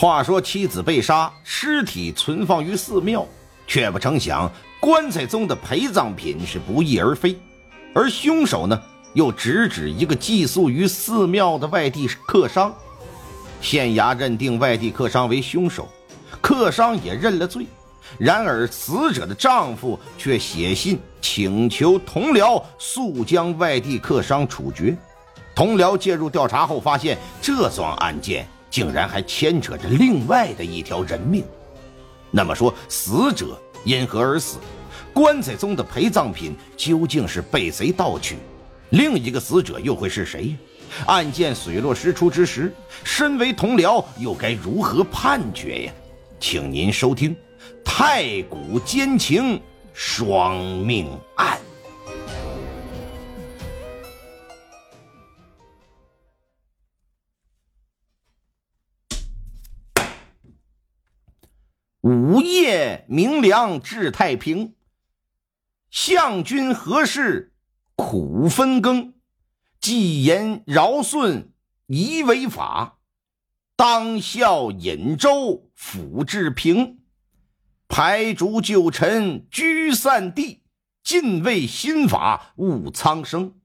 [0.00, 3.26] 话说妻子被杀，尸体存放于寺庙，
[3.66, 7.38] 却不成想棺材中的陪葬品是不翼而飞，
[7.94, 8.80] 而凶手呢，
[9.12, 12.74] 又直指一个寄宿于寺庙的外地客商。
[13.60, 15.86] 县衙认定外地客商为凶手，
[16.40, 17.66] 客商也认了罪。
[18.16, 24.96] 然而死者的丈夫却写信请求同僚速将外地客商处决。
[25.54, 28.48] 同僚介入调查后，发现这桩案件。
[28.70, 31.44] 竟然还牵扯着另外的一条人命，
[32.30, 34.58] 那么说死者因何而死？
[35.12, 38.36] 棺材中的陪葬品究竟是被谁盗取？
[38.90, 40.56] 另一个死者又会是谁？
[41.06, 42.72] 案件水落石出之时，
[43.04, 45.92] 身为同僚又该如何判决呀？
[46.38, 47.34] 请您收听
[47.84, 49.60] 《太古奸情
[49.92, 51.58] 双命案》。
[62.02, 64.74] 午夜明凉至太平，
[65.90, 67.52] 相君何事
[67.94, 69.12] 苦分羹？
[69.78, 71.52] 既言尧舜
[71.88, 73.00] 宜为法，
[73.76, 77.00] 当效引州辅治平。
[77.86, 80.62] 排逐旧臣居散地，
[81.02, 83.56] 尽为新法务苍生。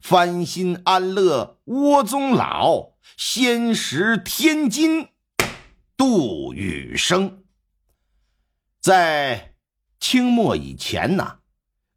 [0.00, 5.08] 翻新安乐窝中老，先识天津
[5.98, 7.43] 度雨生。
[8.84, 9.54] 在
[9.98, 11.38] 清末以前呢，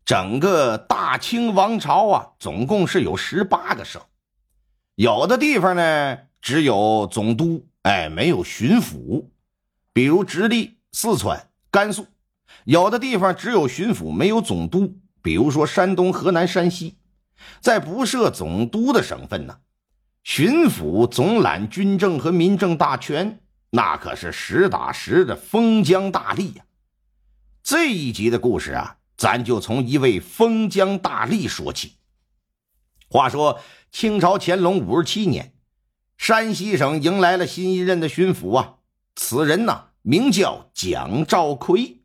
[0.06, 4.02] 整个大清王朝啊，总共是有十八个省，
[4.96, 9.26] 有的地方呢只有总督，哎，没有巡抚，
[9.92, 12.04] 比如直隶、四川、甘肃；
[12.64, 16.96] 有的地方只有巡抚，没有总督，比如说山东、河南、山西。
[17.60, 19.58] 在不设总督的省份呢，
[20.24, 26.64] 巡抚总揽军政和民政大权，那可是实打实的封疆大吏呀。
[27.70, 31.96] 这一集的故事啊，咱就从一位封疆大吏说起。
[33.10, 33.60] 话说
[33.92, 35.52] 清朝乾隆五十七年，
[36.18, 38.76] 山西省迎来了新一任的巡抚啊，
[39.18, 42.04] 此人呢名叫蒋兆奎，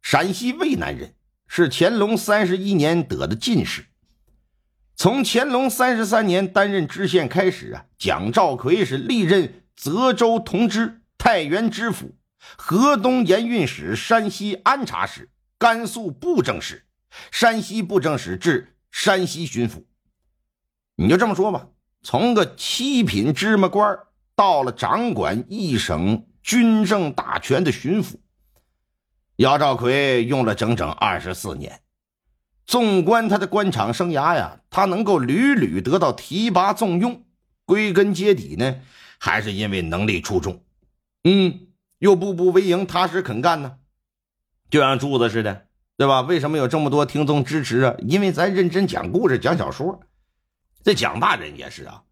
[0.00, 1.14] 陕西渭南人，
[1.46, 3.88] 是乾隆三十一年得的进士。
[4.96, 12.14] 从乾隆三十三年担任知县开始啊，蒋兆奎是历任泽州同知、太原知府。
[12.56, 16.86] 河东盐运使、山西安察使、甘肃布政使、
[17.30, 19.84] 山西布政使至山西巡抚，
[20.94, 21.68] 你就这么说吧，
[22.02, 23.98] 从个七品芝麻官
[24.34, 28.16] 到了掌管一省军政大权的巡抚，
[29.36, 31.80] 姚兆奎用了整整二十四年。
[32.66, 37.24] 纵观他的官场生涯呀，他能够屡屡得到提拔重用，
[37.64, 38.76] 归根结底呢，
[39.18, 40.62] 还是因为能力出众。
[41.24, 41.67] 嗯。
[41.98, 43.76] 又步步为营，踏实肯干呢，
[44.70, 45.66] 就像柱子似的，
[45.96, 46.20] 对吧？
[46.20, 47.94] 为什么有这么多听众支持啊？
[48.06, 50.00] 因为咱认真讲故事、讲小说。
[50.84, 52.04] 这蒋大人也是啊，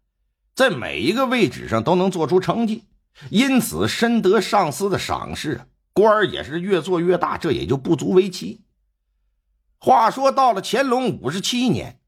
[0.53, 2.83] 在每一个位置上都能做出成绩，
[3.29, 5.61] 因此深得上司的赏识，
[5.93, 7.37] 官儿也是越做越大。
[7.37, 8.61] 这也就不足为奇。
[9.79, 11.99] 话说到了乾隆五十七年，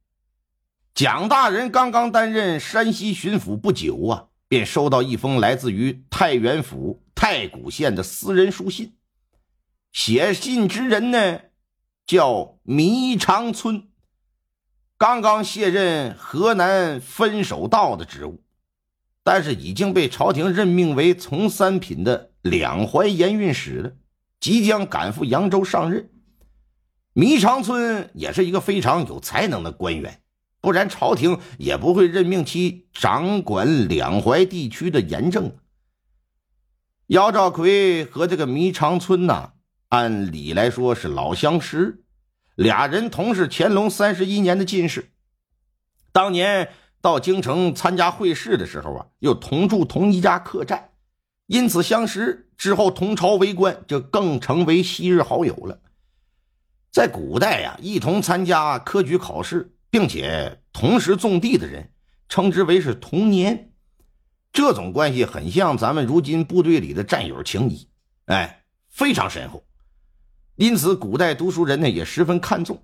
[0.94, 7.02] 蒋大人刚刚担任山西巡抚不久啊，便收到一封来自于太原府。
[7.16, 8.94] 太谷县的私人书信，
[9.92, 11.42] 写信之人呢
[12.08, 13.90] 叫迷长春，
[14.98, 18.42] 刚刚卸任河南分守道的职务，
[19.22, 23.92] 但是已经被朝廷任命为从三品的两淮盐运使了，
[24.40, 26.10] 即将赶赴扬州上任。
[27.12, 30.22] 迷长春也是一个非常有才能的官员，
[30.62, 35.56] 不然朝廷也不会任命其掌管两淮地区的盐政。
[37.08, 39.54] 姚兆奎和这个迷长春呐，
[39.88, 42.04] 按理来说是老相识，
[42.56, 45.10] 俩人同是乾隆三十一年的进士，
[46.12, 46.70] 当年
[47.02, 50.92] 到京城参加会试的时候啊，又同住同一家客栈，
[51.48, 52.48] 因此相识。
[52.58, 55.80] 之后同朝为官，就更成为昔日好友了。
[56.92, 61.92] 在古代呀，一同参加科举考试，并且同时种地的人，
[62.28, 63.72] 称之为是同年。
[64.52, 67.88] 这种关系很像咱们如今部队里的战友情谊，
[68.26, 69.66] 哎，非常深厚。
[70.56, 72.84] 因此，古代读书人呢也十分看重。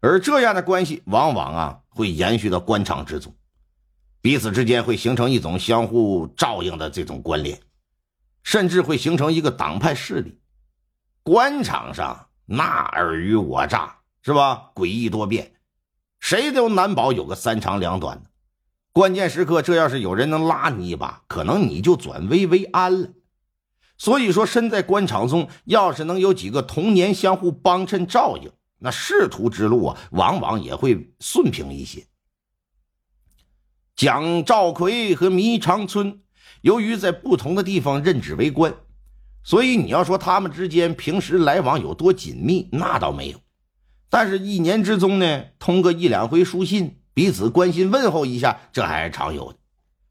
[0.00, 3.34] 而这样的关系往往啊会延续到官场之中，
[4.20, 7.60] 彼此之间会形成一种相互照应的这种关联，
[8.42, 10.40] 甚至会形成一个党派势力。
[11.22, 14.70] 官场上那尔虞我诈是吧？
[14.74, 15.52] 诡异多变，
[16.20, 18.30] 谁都难保有个三长两短的。
[18.92, 23.10] 关键时刻，这要是有人能拉你一把，可能你就转危为安了。
[23.96, 32.06] 所以说，身在官场中，要是能有几个童年相互帮衬照应，那仕途之路啊，往往也会顺平一些。
[33.96, 36.20] 蒋兆奎和迷长春，
[36.60, 38.72] 由于在不同的地方任职为官，
[39.42, 43.40] 所以你要说他们之间平时来往有多紧密，那倒没有。
[44.10, 49.58] 但是，一年之中呢，通个一两回书信，彼此关心问候一下，这还是常有的。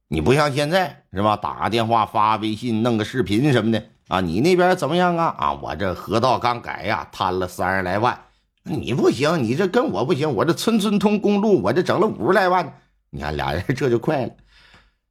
[0.07, 1.35] 你不像现在是吧？
[1.35, 4.21] 打个电话、发微信、弄个视频什么的啊？
[4.21, 5.35] 你那边怎么样啊？
[5.39, 8.17] 啊，我这河道刚改呀，摊了三十来万。
[8.63, 10.31] 你不行，你这跟我不行。
[10.35, 12.81] 我这村村通公路，我这整了五十来万。
[13.09, 14.33] 你看俩人这就快了。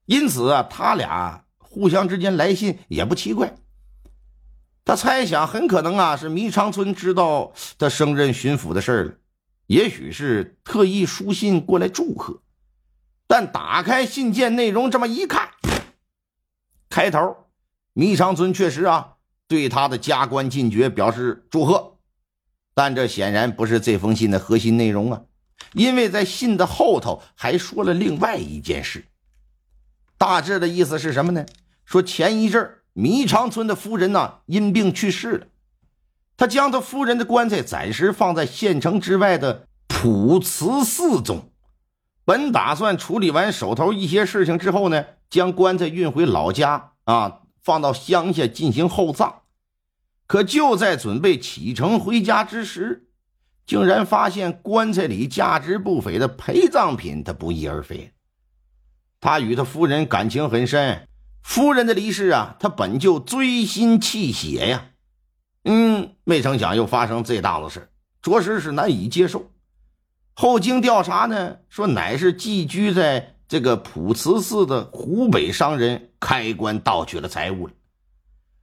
[0.05, 3.55] 因此啊，他俩互相之间来信也不奇怪。
[4.87, 9.15] 他猜想，很可能啊是迷长春知道他升任巡抚的事了，
[9.67, 12.41] 也许是特意书信过来祝贺。
[13.27, 15.50] 但打开信件内容这么一看，
[16.88, 17.49] 开头，
[17.94, 19.15] 迷长村确实啊
[19.49, 21.99] 对他的加官进爵表示祝贺，
[22.73, 25.23] 但这显然不是这封信的核心内容啊，
[25.73, 29.05] 因为在信的后头还说了另外一件事。
[30.17, 31.44] 大致的意思是什么呢？
[31.85, 35.46] 说前一阵儿迷长村的夫人呢因病去世了，
[36.34, 41.50] 他将他夫人的棺材暂时放在县城之外的普慈寺中。
[42.25, 49.43] 本打算处理完手头一些事情之后呢，将棺材运回老家啊，放到乡下进行厚葬。
[50.26, 53.08] 可就在准备启程回家之时，
[53.66, 58.14] 竟然发现棺材里价值不菲的陪葬品，他不翼而飞。
[59.20, 61.06] 他与他夫人感情很深，
[61.46, 64.90] 夫人的离世啊，他本就锥心泣血呀。
[65.62, 67.88] 嗯，没成想又发生这档子事，
[68.20, 69.52] 着实是难以接受。
[70.34, 77.72] 后经调查呢，说乃是寄居在这个普慈寺的湖北商人开棺盗取了财物了。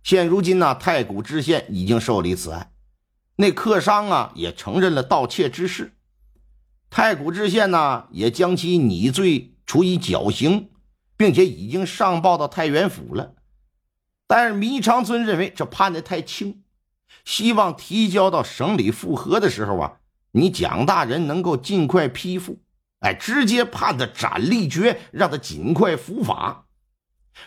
[0.04, 2.74] 现如今呢，太谷知县已经受理此案，
[3.38, 5.94] 那客商啊也承认了盗窃之事。
[6.90, 10.70] 太谷知县呢也将其拟罪处以绞刑，
[11.24, 13.36] 并且已经上报到太原府了。
[14.28, 16.64] 但是迷长村认为这判的太轻，
[17.24, 20.00] 希望提交到省里复核的时候啊。
[20.32, 22.60] 你蒋大人能够尽快批复，
[23.00, 26.66] 哎，直接判他斩立决，让他尽快伏法。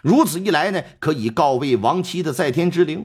[0.01, 3.03] 如此一来呢，可以告慰亡妻的在天之灵；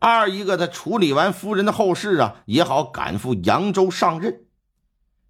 [0.00, 4.44] 二一个，他处理完夫人的后事啊，也好赶赴扬州上任。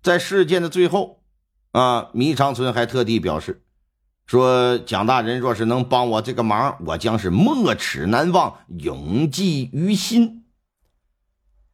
[0.03, 1.23] 在事件的最后，
[1.70, 3.63] 啊，迷长村还特地表示，
[4.26, 10.44] 说蒋大人若是能帮我这个忙，我将是没齿难忘，永记于心。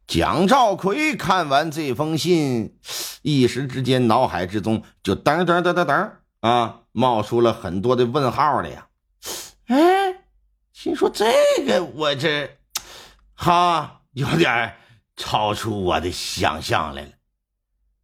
[0.06, 2.76] 蒋兆奎看完这封信，
[3.22, 6.10] 一时之间脑海之中就噔噔噔噔噔
[6.40, 8.88] 啊，冒出了很多的问号来呀！
[9.66, 10.24] 哎，
[10.72, 11.32] 心说这
[11.64, 12.56] 个我这
[13.34, 14.74] 哈有点
[15.16, 17.10] 超出我的想象来了。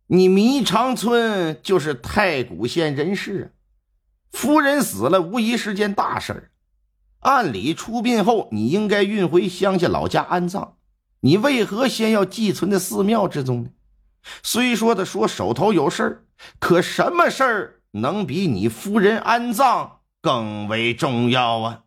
[0.06, 3.55] 你迷长村就是太谷县人士，
[4.36, 6.50] 夫人死了，无疑是件大事儿。
[7.20, 10.76] 按理出殡后，你应该运回乡下老家安葬。
[11.20, 13.70] 你为何先要寄存在寺庙之中呢？
[14.42, 16.24] 虽说的说手头有事儿，
[16.58, 21.84] 可什么事儿能比你夫人安葬更为重要啊？